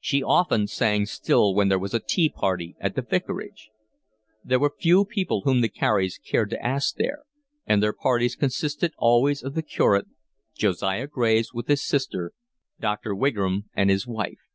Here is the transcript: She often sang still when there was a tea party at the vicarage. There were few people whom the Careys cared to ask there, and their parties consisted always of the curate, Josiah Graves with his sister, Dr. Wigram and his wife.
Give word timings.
She 0.00 0.22
often 0.22 0.68
sang 0.68 1.04
still 1.04 1.54
when 1.54 1.68
there 1.68 1.78
was 1.78 1.92
a 1.92 2.00
tea 2.00 2.30
party 2.30 2.76
at 2.80 2.94
the 2.94 3.02
vicarage. 3.02 3.68
There 4.42 4.58
were 4.58 4.72
few 4.74 5.04
people 5.04 5.42
whom 5.42 5.60
the 5.60 5.68
Careys 5.68 6.16
cared 6.16 6.48
to 6.48 6.66
ask 6.66 6.94
there, 6.94 7.24
and 7.66 7.82
their 7.82 7.92
parties 7.92 8.36
consisted 8.36 8.94
always 8.96 9.42
of 9.42 9.52
the 9.54 9.60
curate, 9.60 10.06
Josiah 10.56 11.06
Graves 11.08 11.52
with 11.52 11.68
his 11.68 11.84
sister, 11.86 12.32
Dr. 12.80 13.14
Wigram 13.14 13.68
and 13.74 13.90
his 13.90 14.06
wife. 14.06 14.48